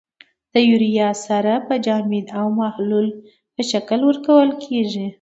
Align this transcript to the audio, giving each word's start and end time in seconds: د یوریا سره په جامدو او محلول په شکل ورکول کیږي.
د 0.53 0.55
یوریا 0.69 1.09
سره 1.27 1.53
په 1.67 1.73
جامدو 1.85 2.33
او 2.39 2.45
محلول 2.59 3.07
په 3.53 3.61
شکل 3.71 3.99
ورکول 4.09 4.49
کیږي. 4.63 5.07